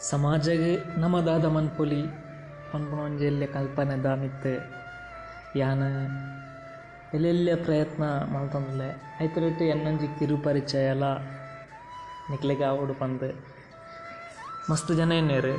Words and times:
ಸಮಾಜಗ್ 0.00 0.64
ನಮದಾದ 1.02 1.44
ಮನ್ಪೊಲಿ 1.56 2.00
ಎಲ್ಯ 3.28 3.46
ಕಲ್ಪನೆ 3.54 3.94
ದಾಮಿತ್ತ್ 4.04 4.52
ಯಾನ 5.60 5.82
ಎಲ್ಲೆಲ್ಯ 7.14 7.54
ಪ್ರಯತ್ನ 7.66 8.04
ಮಲ್ತೊಂದುಲ್ಲೆ 8.32 8.88
ಐತುರಿಟ್ 9.24 9.62
ಎನ್ನೊಂಜಿ 9.74 10.08
ಕಿರು 10.18 10.36
ಪರಿಚಯಲ 10.46 11.04
ನಿಕ್ಲೆಗ್ 12.30 12.64
ಆವೊಡು 12.70 12.94
ಪಂದ್. 12.94 13.28
ಮಸ್ತ್ 14.70 14.92
ಜನ 15.00 15.12
ಎನ್ನೆರ್ 15.22 15.52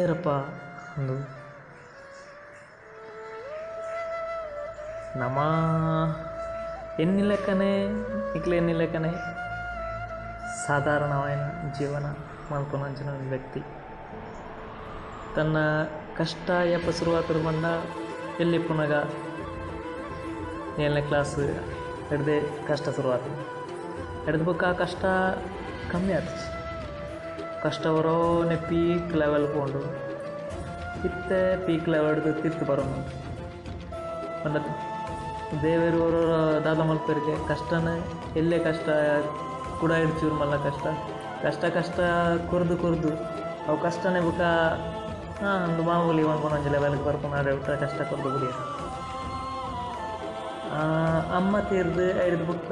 ಏರಪ್ಪ, 0.00 0.28
ಅಂದು. 0.96 1.16
ನಮ 5.20 5.38
ಎನ್ನಿಲೆಕ್ಕನೆ 7.04 7.72
ನಿಕ್ಲೆ 8.32 8.56
ಎನ್ನಿಲೆಕ್ಕನೆ 8.56 9.12
ಸಾಧಾರಣವಾದ 10.66 11.72
ಜೀವನ 11.78 12.06
ಮಲ್ಪೊನಂಚಿನ 12.52 13.08
ಒಂದು 13.08 13.30
ವ್ಯಕ್ತಿ. 13.30 13.60
ತನ್ನ 15.36 15.56
ಕಷ್ಟ 16.16 16.50
ಎಪ್ಪ 16.50 16.90
ಶುರುವಾತರು 16.90 17.40
ಬಂಡ 17.46 17.64
ಎಲ್ಲಿ 18.40 18.58
ಪುನಗ 18.58 18.92
ಏಳನೇ 20.80 21.00
ಕ್ಲಾಸ್ 21.00 21.38
ಹಿಡ್ದೆ 22.10 22.66
ಕಷ್ಟ 22.68 22.88
ಶುರುವಾತು. 22.88 23.30
ಹಿಡ್ದು 24.24 24.44
ಬುಕ್ಕ 24.44 24.64
ಆ 24.64 24.72
ಕಷ್ಟ 24.72 25.04
ಕಮ್ಮಿ 25.92 26.12
ಆಯ್ತು 26.12 26.36
ಕಷ್ಟ 27.62 27.86
ಬರೋನೆ 27.86 28.56
ಪೀಕ್ 28.56 29.16
ಲೆವೆಲ್ 29.16 29.48
ಕೊಂಡು 29.54 29.80
ಇತ್ತೆ 31.04 31.66
ಪೀಕ್ 31.66 31.88
ಲೆವೆಲ್ 31.88 32.22
ಹಿಡ್ದು 32.22 32.42
ತಿರ್ತು 32.42 32.64
ಬರೋನು. 32.64 32.98
ಬಂದ 34.44 34.56
ದೇವರು 35.62 36.02
ದಾದ 36.64 36.78
ಮಲ್ಪರಿಗೆ 36.78 37.48
ಕಷ್ಟನೇ 37.48 37.94
ಎಲ್ಲೇ 38.36 38.58
ಕಷ್ಟ 38.58 38.88
ಕೂಡ 39.80 39.92
ಹಿಡ್ಚೂರು 39.92 40.34
ಮಲ್ಲ 40.34 40.56
ಕಷ್ಟ. 40.66 40.86
ಕಷ್ಟ 41.44 41.64
ಕಷ್ಟ 41.76 41.98
ಕುರ್ದು 42.50 42.76
ಕುರ್ದು. 42.76 43.12
ಅವು 43.68 43.76
ಕಷ್ಟನೇ 43.78 44.20
ಬುಕ್ಕ 44.20 44.42
ಹಾಂ 45.42 45.58
ಒಂದು 45.66 45.82
ಮಾಮೂಲಿ 45.82 46.22
ಒಂದೊಂದು 46.22 46.70
ಲೆವೆಲ್ಗೆ 46.70 47.04
ಬರ್ಕೊಂಡು 47.04 47.52
ಊಟ 47.54 47.70
ಕಷ್ಟ 47.82 48.00
ಕುರ್ದು 48.10 48.30
ಬಿಡಿ 48.34 48.50
ಅಮ್ಮ 51.36 51.60
ತೀರ್ದು 51.60 52.04
ಐದು 52.26 52.44
ಬುಕ್ಕ 52.44 52.70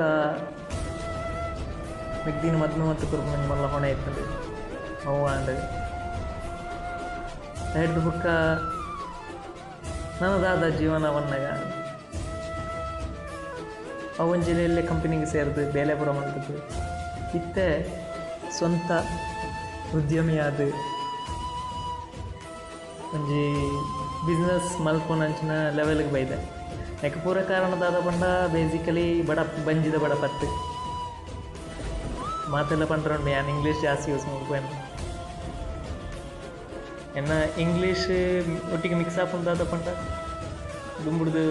ಮಿಗ್ದಿನ 2.26 2.56
ಮದ್ನು 2.56 2.84
ಮತ್ತು 2.86 3.04
ಕುರ್ಕೊಂಡು 3.10 3.46
ಮಲ್ಲ 3.48 3.66
ಹೊಣೆ 3.66 3.88
ಇರ್ತದೆ 3.90 4.24
ಅವು 5.08 5.20
ಆಂಡ್ 5.26 5.52
ಹಿಡ್ದು 7.76 8.00
ಬುಕ್ಕ 8.00 8.26
ನನ್ನದಾದ 10.22 10.64
ಜೀವನವನ್ನಾಗ 10.78 11.46
ಜಿಲ್ಲೆಯಲ್ಲೇ 14.44 14.82
ಕಂಪನಿಗೆ 14.82 15.26
ಸೇರಿದು 15.26 15.62
ಬೇಲೆ 15.72 15.94
ಪುರ 15.94 16.10
ಇತ್ತೆ 17.36 17.66
ಸ್ವಂತ 18.56 18.90
ಉದ್ಯಮಿಯಾದ 19.96 20.60
ಒಂಜಿ 23.16 23.42
ಬಿಸ್ನೆಸ್ 24.26 24.70
ಮಲ್ಕೊಂಡಂಚಿನ 24.86 25.52
ಲೆವೆಲ್ಗೆ 25.76 26.10
ಬೈದೆ. 26.12 26.38
ಯಾಕೆ 27.02 27.20
ಪೂರ 27.24 27.38
ಕಾರಣದಾದ 27.50 27.96
ಪಂಡ 28.06 28.24
ಬೇಸಿಕಲಿ 28.54 29.26
ಬಡ 29.26 29.38
ಬಂಜಿದ 29.66 29.96
ಬಡ 30.04 30.12
ಪತ್ತೆ. 30.24 30.48
ಮಾತೆಲ್ಲ 32.50 32.84
ಪಂಡ್ರಂಡು 32.84 33.30
ಯಾನ್ 33.30 33.48
ಇಂಗ್ಲೀಷ್ 33.54 33.80
ಜಾಸ್ತಿ 33.82 34.10
ಯೂಸ್ 34.12 34.26
ಮಾಡ್ಕೊಂಡು 34.28 34.74
ಎನ್ನ 37.18 37.32
ಇಂಗ್ಲೀಷ್ 37.64 38.08
ಒಟ್ಟಿಗೆ 38.74 38.94
ಮಿಕ್ಸ್ 38.94 39.18
ಆಪುಂದಾದ 39.18 39.62
ಪಂಡ 39.62 39.88
ದುಂಬುಡ್ದು 41.04 41.44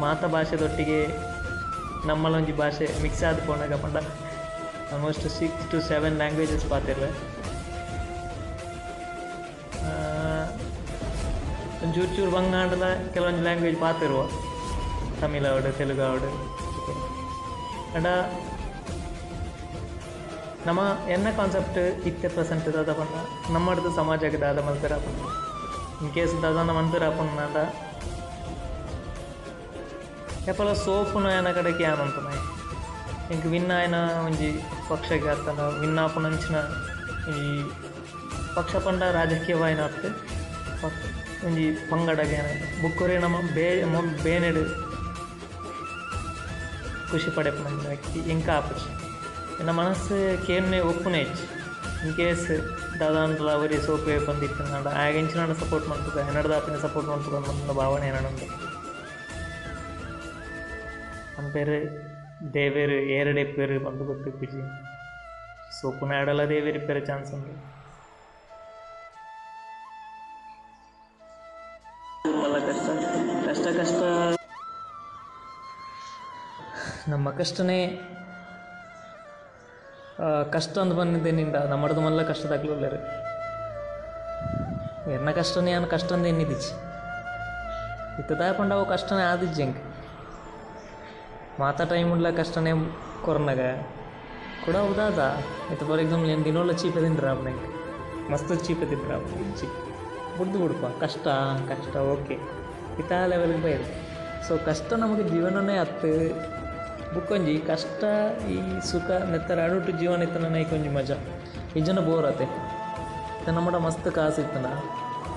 ಮಾತ 0.00 0.24
ಭಾಷೆದೊಟ್ಟಿಗೆ 0.24 1.00
ನಮ್ಮಲ್ಲೊಂಜಿ 2.05 2.53
ಭಾಷೆ 2.53 2.87
ಮಿಕ್ಸ್ 3.01 3.23
ಆದ್ 3.23 3.41
ಪೋನಾಗ 3.47 3.75
ಪಂಡ 3.75 3.97
almost 4.93 5.25
six 5.29 5.65
to 5.71 5.79
seven 5.81 6.15
languages 6.17 6.65
ಪಾತಿರ್ವೆ 6.69 7.09
ಒಂಚೂರು 11.81 12.09
ಚೂರು 12.15 12.31
ಬಂಗಾಂಡಲ 12.31 12.85
ಕೆಲವೊಂದು 13.13 13.43
ಲ್ಯಾಂಗ್ವೇಜ್ 13.43 13.77
ಪಾತಿರುವ 13.79 14.21
ತಮಿಳ್ 15.21 15.47
ಅವಡು 15.47 15.71
ತೆಲುಗು 15.77 16.03
ಅವಡು 16.03 16.29
ಅಂಡ 17.95 18.07
ನಮ್ಮ 20.67 20.81
ಎನ್ನ 21.09 21.27
ಕಾನ್ಸೆಪ್ಟ್ 21.37 21.79
ಇತ್ತೆ 22.05 22.27
ಪ್ರೆಸೆಂಟ್ 22.27 22.67
ದಾದ 22.73 22.93
ಪಂಡ 22.93 23.15
ನಮ್ಮಡ್ದು 23.53 23.91
ಸಮಾಜಕ್ಕೆ 23.95 24.37
ದಾದ 24.37 24.59
ಮಲ್ಪೆರ 24.59 24.95
ಪಂಡ 24.97 25.19
ಇನ್ 26.01 26.11
ಕೇಸ್ 26.13 26.33
ದಾದ 26.43 26.69
ಮಂತರ 26.69 27.07
ಪಂಡ 27.09 27.39
ಎಪ್ಪಲ 27.39 27.92
ಏನ 30.48 31.52
ಕಡೆಗೆ 31.52 31.84
ಏನಂತನ 31.84 32.28
ಇಂಕ 33.34 33.46
ವಿನ್ನ 33.46 33.72
ಆಯ್ನ 33.78 33.94
ಒಂಜಿ 34.26 34.48
ಪಕ್ಷಕ್ಕೆ 34.88 35.28
ಅತ್ತನ 35.28 35.60
ವಿನ್ನ 35.80 36.00
ಆಪುನಂಚಿನ 36.00 36.56
ಈ 37.34 37.62
ಪಕ್ಷ 38.54 38.76
ಪಂಡ 38.76 39.02
ರಾಜಕೀಯವಾಯಿನ 39.02 39.82
ಅತ್ತೆ 39.82 40.08
ಒಂಜಿ 41.46 41.90
ಪಂಗಡಗೆ 41.90 42.38
ಬುಕ್ಕುರೆ 42.82 43.18
ನಮ್ಮ 43.18 43.36
ಬೇ 43.54 43.82
ಬೇನೆಡು 44.22 44.64
ಖುಷಿ 47.10 47.30
ಪಡೆಪುನ 47.30 47.88
ವ್ಯಕ್ತಿ. 47.88 48.18
ಇಂಕ 48.18 48.48
ಆಪುಜಿ. 48.50 48.88
ನನ್ನ 49.58 49.70
ಮನಸ್ಸು 49.70 50.46
ಕೇನ್ನೆ 50.46 50.80
ಒಪ್ಪುನೆ 50.80 51.18
ಹೆಚ್ಚು 51.18 51.44
ಇನ್ 52.06 52.16
ಕೇಸ್ 52.16 52.50
ಅವರಿ 53.48 53.86
ಸೋಪೆ 53.86 54.26
ಬಂದಿತ್ತು 54.26 54.64
ನಾಡ 54.64 54.86
ಆಗಿಂಚಿನ 54.86 55.52
ಸಪೋರ್ಟ್ 55.52 55.88
ಮಾಡ್ತದೆ 55.88 56.22
ಹೆನ್ನಡ್ದ 56.22 56.50
ದಾಪಿನ 56.50 56.76
ಸಪೋರ್ಟ್ 56.76 57.08
ಮಾಡ್ತದೆ 57.08 57.38
ನನ್ನ 57.48 57.72
ಭಾವನೆ 57.72 58.06
ಏನಂದು 58.06 58.63
ನಮ್ಮ 61.36 61.52
ಪೇರು 61.52 61.76
ದೇವೇರು 62.54 62.92
ಏರಡೆ 63.10 63.44
ಪೇರು 63.54 63.84
ಬಂದು 63.84 64.04
ಗೊತ್ತಿಪ್ಪಿಜಿ 64.04 64.62
ಸೊ 65.80 65.90
ಪುನಃ 66.00 66.16
ಆಡಲ್ಲ 66.20 66.48
ದೇವೇರಿ 66.48 66.78
ಪೇರೆ 66.86 67.00
ಚಾನ್ಸ್ 67.00 67.32
ಅಂದ್ರೆ 67.34 67.54
ಕಷ್ಟ 72.66 72.88
ಕಷ್ಟ 73.46 73.66
ಕಷ್ಟ. 73.78 74.00
ನಮ್ಮ 77.08 77.30
ಕಷ್ಟನೇ 77.30 77.78
ಕಷ್ಟ 80.50 80.78
ಅಂತ 80.78 80.92
ಬಂದಿದ್ದೇನಿಂದ 80.92 81.56
ನಮ್ಮದು 81.64 82.00
ಮಲ್ಲ 82.00 82.22
ಕಷ್ಟದಾಗ್ಲಿಲ್ಲ 82.22 82.86
ಎನ್ನ 85.14 85.30
ಕಷ್ಟನೇ 85.30 85.72
ಅನ್ನ 85.72 85.86
ಕಷ್ಟ 85.86 86.12
ಅಂದ 86.12 86.26
ಎನ್ನಿದ್ದೀಚಿ 86.26 86.70
ಇತ್ತದ 88.18 88.52
ಪಂಡವು 88.58 88.86
ಕಷ್ಟನೇ 88.86 89.22
ಆದಿಜ್ಜಂಗೆ 89.22 89.82
ಮಾತಾ 91.60 91.84
ಟೈಮ್ 91.84 92.12
ಉಡ್ಲ 92.12 92.30
ಕಷ್ಟನೇ 92.30 92.70
ಕೊರ್ನಾಗ. 93.24 93.60
ಕೂಡ 94.64 94.76
ಹೌದಾದ 94.76 95.18
ಇದು 95.72 95.86
ಫಾರ್ 95.86 96.00
ಎಕ್ಸಾಂಪಲ್ 96.00 96.30
ಏನು 96.30 96.44
ದಿನೋಲ್ಲ 96.44 96.72
ಚೀಪ 96.72 96.98
ತಿಂದ್ರ 96.98 97.28
ಅವನಿಗೆ 97.28 97.74
ಮಸ್ತ್ 98.32 98.64
ಚೀಪ್ 98.64 98.90
ತಿಂದ್ರ 98.90 99.14
ಅವನಿಗೆ 99.14 99.60
ಚೀಪ್. 99.60 99.72
ಬಿಡ್ದು 100.38 100.58
ಬಿಡ್ಪ. 100.58 100.84
ಕಷ್ಟ 101.00 101.28
ಕಷ್ಟ, 101.68 101.96
ಓಕೆ. 101.96 102.34
ಇತ್ತ 102.98 103.12
ಲೆವೆಲ್ಗೆ 103.26 103.62
ಬೈರು. 103.62 104.14
ಸೊ 104.48 104.58
ಕಷ್ಟ 104.58 104.92
ನಮಗೆ 104.92 105.22
ಜೀವನನೇ 105.22 105.78
ಹತ್ತು 105.78 106.28
ಬುಕ್ಕೊಂಜಿ, 107.14 107.58
ಕಷ್ಟ, 107.58 108.04
ಈ 108.46 108.80
ಸುಖ, 108.80 109.10
ನೆತ್ತರ 109.10 109.64
ಅಡುಟು 109.64 109.92
ಜೀವನ 109.92 110.22
ಇತ್ತನ 110.22 110.46
ನೈಕೊಂಜಿ 110.46 110.88
ಮಜಾ. 110.88 111.14
ಇಜನ 111.76 111.98
ಜನ 111.98 112.04
ಬೋರ್ 112.04 112.26
ಆತೆ. 112.26 112.44
ನಮ್ಮಡ 113.50 113.74
ಮಸ್ತ್ 113.74 114.10
ಕಾಸು 114.10 114.40
ಇತ್ತನ 114.40 114.66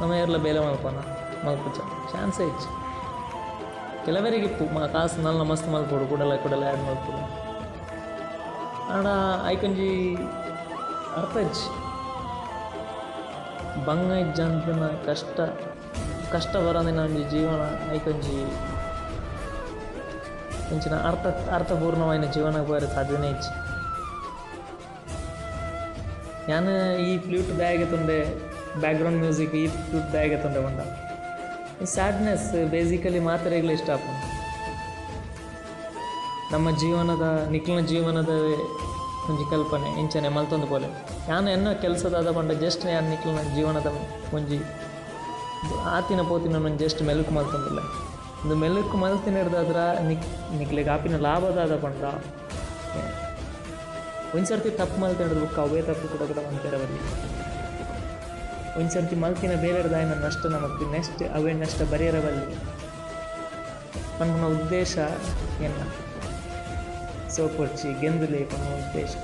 ನಮ್ಮ 0.01 0.13
ಎಲ್ಲ 0.13 0.38
ಬೇಲೆ 0.38 0.59
ಮಲ್ಪನ? 0.59 0.97
ಮಲ್ಪುಚ್ಚ 1.47 1.79
ಚಾನ್ಸೇ 2.11 2.47
ಇಚ್ಚು 2.47 2.87
ಕೆಲವರಿಗೆ 4.06 4.47
ಇಪ್ಪು 4.47 4.65
ಮ 4.75 4.87
ಕಾಸು 4.87 5.22
ನಲ್ಲ 5.22 5.43
ಮಸ್ತ್ 5.43 5.69
ಮಲ್ಪೋಡು 5.69 6.06
ಕೂಡಲ 6.06 6.37
ಕೂಡಲ 6.37 6.62
ಆ್ಯಡ್ 6.62 6.82
ಮಲ್ಪೋಡು 6.82 7.22
ಆಡ 8.93 9.06
ಐಕೊಂಜಿ 9.50 9.91
ಅರ್ಥ 11.16 11.37
ಇಜ್ಜಿ 11.38 11.69
ಬಂಗ 13.84 14.10
ಇಜ್ಜಂತನ 14.19 14.87
ಕಷ್ಟ 15.06 15.37
ಕಷ್ಟ 16.32 16.53
ಬರೋದಿನ 16.56 17.00
ಒಂಜಿ 17.00 17.22
ಜೀವನ 17.31 17.62
ಐಕೊಂಜಿ 17.93 18.38
ಇಂಚಿನ 20.72 20.97
ಅರ್ಥ 21.09 21.26
ಅರ್ಥಪೂರ್ಣವಾದ 21.50 22.28
ಜೀವನ 22.32 22.60
ಬರೋ 22.62 22.88
ಸಾಧ್ಯನೇ 22.94 23.31
ಇಜ್ಜಿ 23.31 23.53
ഞാൻ 26.50 26.64
ഈ 27.00 27.11
ഫ്ലൂട്ട് 27.19 27.55
ബാഗ് 27.58 27.84
ತಂದೆ 27.90 28.19
ಬ್ಯಾಕ್ಗ್ರೌಂಡ್ 28.81 29.20
ಮ್ಯೂಸಿಕ್ 29.20 29.55
ಈ 29.55 29.64
ಫ್ಲೂಟ್ 29.81 30.08
ಬ್ಯಾಗ್ 30.11 30.34
ತಂದೆ 30.43 30.61
ಬಂದ 30.61 30.81
ಈ 30.81 31.06
ಸ್ಯಾಡ್ನೆಸ್ 31.85 32.47
ಬೇಸಿಕಲಿ 32.74 33.19
ಮಾತ್ರೆಗಳು 33.27 33.71
ಇಷ್ಟ 33.77 33.89
ನಮ್ಮ 36.53 36.68
ಜೀವನದ, 36.81 37.25
ನಿಖಿಲ್ನ 37.53 37.81
ಜೀವನದ 37.91 38.33
ಒಂಜಿ 39.29 39.45
ಕಲ್ಪನೆ, 39.51 39.89
ಇಂಚನೆ, 40.01 40.27
ಮಲ್ತೊಂದು 40.35 40.68
ಪೋಲೆ 40.68 40.89
ನಾನು 41.29 41.47
ಎನ್ನೋ 41.56 41.71
ಕೆಲಸದಾದ 41.83 42.29
ಪಂಡ 42.38 42.51
ಜಸ್ಟ್ 42.65 42.85
ಯಾನ್ 42.94 43.09
ನಿಖಿಲ್ನ 43.13 43.41
ಜೀವನದ 43.56 43.89
ಒಂಜಿ 44.38 44.59
ಆತಿನ 45.95 46.21
ಪೋತಿನ 46.29 46.57
ನಾನು 46.65 46.77
ಜಸ್ಟ್ 46.83 47.01
ಮೆಲುಕು 47.09 47.33
ಮಲ್ತೊಂದಿಲ್ಲ. 47.38 47.81
ಒಂದು 48.44 48.56
ಮೆಲುಕು 48.63 48.97
ಮಲ್ತಿನ 49.03 49.38
ಹಿಡ್ದಾದ್ರ 49.44 49.80
ನಿಕ್, 50.09 50.27
ನಿಕ್ಲಿಗೆ 50.59 50.91
ಆಪಿನ 50.95 51.18
ಲಾಭದಾದ 51.27 51.75
ಪಂಡ 51.85 52.03
ಒಂದು 54.35 54.47
ಸರ್ತಿ 54.50 54.69
ತಪ್ಪು 54.81 54.97
ಮಲ್ತಿನ 55.01 55.27
ಹಿಡಿದು 55.27 55.62
ಅವೇ 55.62 55.81
ತಪ್ಪು 55.89 56.07
ಕೂಡ 56.13 56.23
ಕೂಡ 56.31 56.39
ಮಂತಿರಬಲ್ಲಿ 56.47 57.00
ಒಂದ್ಸರ್ತಿ 58.77 59.15
ಮಲ್ಕಿನ 59.15 59.51
ಬೇರೆ 59.51 59.62
ಬೇರೆಡ್ದಾಯನ 59.62 60.25
ನಷ್ಟ 60.25 60.45
ನಮಗೆ 60.45 60.91
ನೆಕ್ಸ್ಟ್ 60.91 61.24
ಅವೇ 61.24 61.53
ನಷ್ಟ 61.53 61.81
ಬರೆಯರಬಲ್ಲಿ 61.81 62.56
ನನ್ನ 64.19 64.45
ಉದ್ದೇಶ 64.45 64.97
ಎನ್ನ 65.62 65.81
ಸೋಪೊಡ್ಚಿ 67.29 68.01
ಗೆಂದುಲೆ 68.01 68.44
ಪನ್ನ 68.44 68.63
ಉದ್ದೇಶ. 68.63 69.15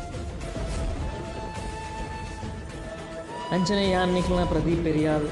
ಅಂಚನೆ 3.52 3.90
ಯಾನ್ 3.90 4.14
ನಿಕ್ಲ 4.14 4.44
ಪ್ರದೀಪ್ 4.46 4.84
ಪೆರಿಯಾಲ್ 4.84 5.28